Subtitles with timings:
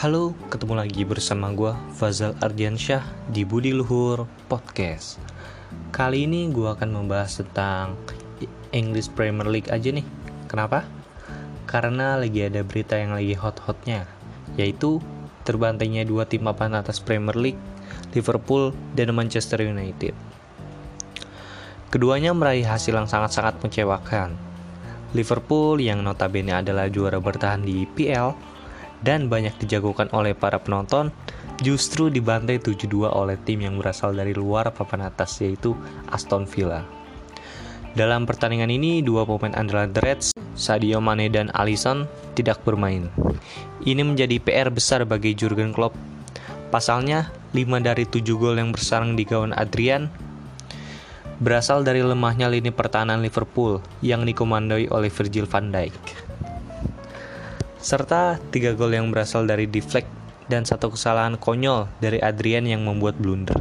[0.00, 5.20] Halo, ketemu lagi bersama gue Fazal Ardiansyah di Budi Luhur Podcast.
[5.92, 8.00] Kali ini gue akan membahas tentang
[8.72, 10.08] English Premier League aja nih.
[10.48, 10.88] Kenapa?
[11.68, 14.08] Karena lagi ada berita yang lagi hot-hotnya
[14.56, 15.04] Yaitu
[15.44, 17.60] terbantainya dua tim papan atas Premier League
[18.16, 20.16] Liverpool dan Manchester United.
[21.92, 24.32] Keduanya meraih hasil yang sangat-sangat mengecewakan.
[25.12, 28.49] Liverpool yang notabene adalah juara bertahan di PL
[29.00, 31.08] dan banyak dijagokan oleh para penonton
[31.60, 35.76] justru dibantai 7-2 oleh tim yang berasal dari luar papan atas yaitu
[36.08, 36.84] Aston Villa.
[37.90, 42.06] Dalam pertandingan ini, dua pemain andalan The Reds, Sadio Mane dan Alisson,
[42.38, 43.10] tidak bermain.
[43.82, 45.98] Ini menjadi PR besar bagi Jurgen Klopp.
[46.70, 50.06] Pasalnya, 5 dari 7 gol yang bersarang di gawang Adrian
[51.40, 56.29] berasal dari lemahnya lini pertahanan Liverpool yang dikomandoi oleh Virgil van Dijk.
[57.80, 60.04] Serta tiga gol yang berasal dari deflect
[60.52, 63.56] dan satu kesalahan konyol dari Adrian yang membuat blunder.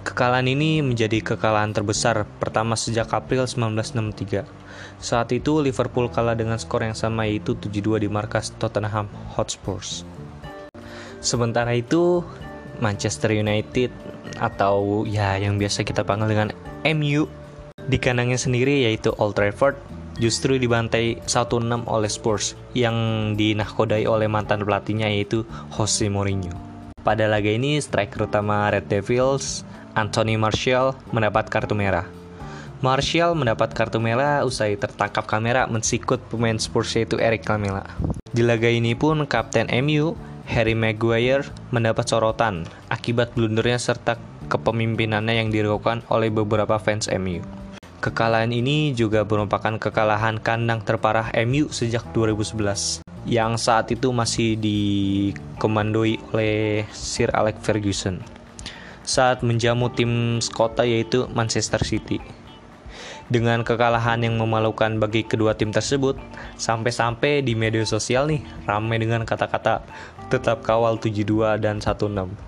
[0.00, 4.48] Kekalahan ini menjadi kekalahan terbesar pertama sejak April 1963.
[4.96, 10.08] Saat itu Liverpool kalah dengan skor yang sama yaitu 7-2 di markas Tottenham Hotspurs.
[11.20, 12.24] Sementara itu,
[12.80, 13.92] Manchester United
[14.40, 16.48] atau ya yang biasa kita panggil dengan
[16.88, 17.28] MU
[17.84, 19.76] di kandangnya sendiri yaitu Old Trafford
[20.16, 22.96] justru dibantai 1-6 oleh Spurs yang
[23.36, 25.44] dinahkodai oleh mantan pelatihnya yaitu
[25.76, 26.52] Jose Mourinho.
[27.06, 29.62] Pada laga ini striker utama Red Devils
[29.94, 32.04] Anthony Martial mendapat kartu merah.
[32.84, 37.88] Martial mendapat kartu merah usai tertangkap kamera mensikut pemain Spurs yaitu Eric Lamela.
[38.28, 40.12] Di laga ini pun kapten MU
[40.44, 44.20] Harry Maguire mendapat sorotan akibat blundernya serta
[44.52, 47.40] kepemimpinannya yang dilakukan oleh beberapa fans MU.
[48.06, 56.14] Kekalahan ini juga merupakan kekalahan kandang terparah MU sejak 2011 yang saat itu masih dikomandoi
[56.30, 58.22] oleh Sir Alex Ferguson
[59.02, 62.22] saat menjamu tim Skota yaitu Manchester City.
[63.26, 66.14] Dengan kekalahan yang memalukan bagi kedua tim tersebut,
[66.62, 69.82] sampai-sampai di media sosial nih ramai dengan kata-kata
[70.30, 72.38] tetap kawal 72 dan 16.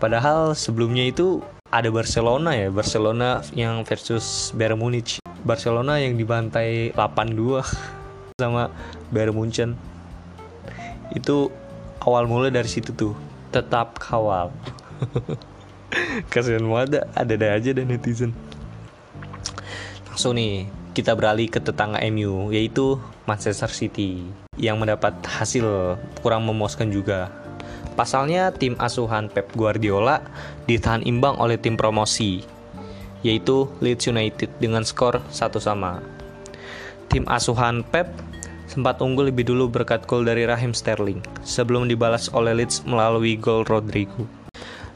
[0.00, 1.44] Padahal sebelumnya itu
[1.76, 5.20] ada Barcelona ya, Barcelona yang versus Bayern Munich.
[5.44, 7.60] Barcelona yang dibantai 8-2
[8.40, 8.72] sama
[9.12, 9.76] Bayern Munchen.
[11.12, 11.52] Itu
[12.00, 13.12] awal mula dari situ tuh,
[13.52, 14.48] tetap kawal.
[16.32, 18.32] Kasihan banget ada-ada aja dan netizen.
[20.08, 20.64] Langsung nih,
[20.96, 22.96] kita beralih ke tetangga MU, yaitu
[23.28, 24.24] Manchester City,
[24.56, 27.28] yang mendapat hasil kurang memuaskan juga.
[27.96, 30.20] Pasalnya, tim asuhan Pep Guardiola
[30.68, 32.44] ditahan imbang oleh tim promosi,
[33.24, 36.04] yaitu Leeds United dengan skor satu sama.
[37.08, 38.12] Tim asuhan Pep
[38.68, 43.64] sempat unggul lebih dulu berkat gol dari Raheem Sterling, sebelum dibalas oleh Leeds melalui gol
[43.64, 44.28] Rodrigo.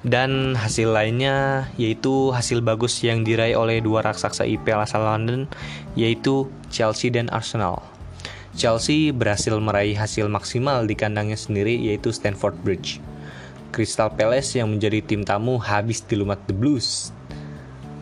[0.00, 5.44] Dan hasil lainnya yaitu hasil bagus yang diraih oleh dua raksasa IPL asal London
[5.92, 7.84] yaitu Chelsea dan Arsenal.
[8.58, 12.98] Chelsea berhasil meraih hasil maksimal di kandangnya sendiri yaitu Stamford Bridge.
[13.70, 17.14] Crystal Palace yang menjadi tim tamu habis dilumat The Blues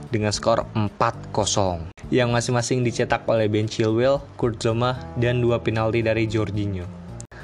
[0.09, 6.25] dengan skor 4-0 yang masing-masing dicetak oleh Ben Chilwell, Kurt Zouma, dan dua penalti dari
[6.25, 6.89] Jorginho.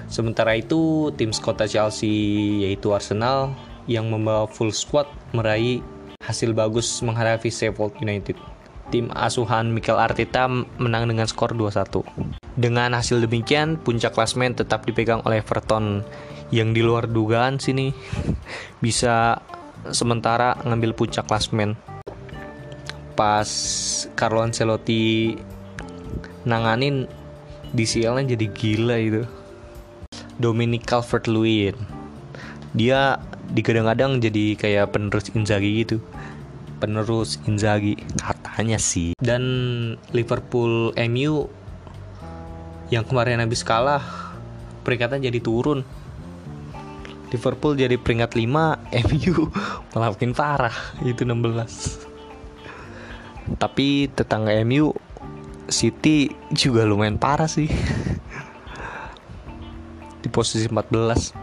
[0.09, 3.53] Sementara itu, tim Skota Chelsea yaitu Arsenal
[3.85, 5.05] yang membawa full squad
[5.37, 5.85] meraih
[6.25, 8.41] hasil bagus menghadapi Sheffield United.
[8.89, 10.49] Tim asuhan Mikel Arteta
[10.81, 12.44] menang dengan skor 2-1.
[12.55, 16.07] Dengan hasil demikian, puncak klasmen tetap dipegang oleh Everton
[16.55, 17.91] yang di luar dugaan sini
[18.85, 19.43] bisa
[19.91, 21.75] sementara ngambil puncak klasmen.
[23.19, 23.49] Pas
[24.15, 25.35] Carlo Ancelotti
[26.47, 27.11] nanganin
[27.75, 29.23] DCL-nya jadi gila itu.
[30.39, 31.79] Dominic Calvert-Lewin.
[32.75, 33.19] Dia
[33.55, 36.03] digadang-gadang jadi kayak penerus Inzaghi gitu
[36.85, 39.43] penerus Inzaghi katanya sih dan
[40.13, 41.49] Liverpool MU
[42.93, 44.03] yang kemarin habis kalah
[44.85, 45.85] peringkatnya jadi turun.
[47.33, 48.47] Liverpool jadi peringkat 5
[49.11, 49.51] MU
[49.91, 52.15] malah makin parah itu 16
[53.59, 54.97] tapi tetangga MU
[55.67, 57.67] City juga lumayan parah sih.
[60.23, 61.43] Di posisi 14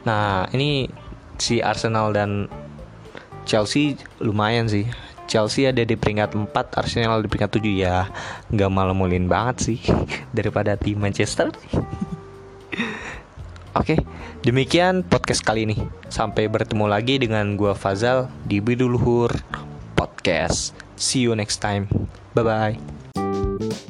[0.00, 0.88] nah ini
[1.36, 2.48] si Arsenal dan
[3.44, 4.88] Chelsea lumayan sih
[5.30, 8.10] Chelsea ada di peringkat 4 Arsenal di peringkat 7 ya
[8.50, 9.78] nggak malam-mulin banget sih
[10.36, 11.54] daripada tim Manchester
[13.70, 14.02] Oke,
[14.42, 15.78] demikian podcast kali ini.
[16.10, 19.30] Sampai bertemu lagi dengan gua Fazal di Biduluhur
[19.94, 20.74] Podcast.
[20.98, 21.86] See you next time.
[22.34, 23.86] Bye bye.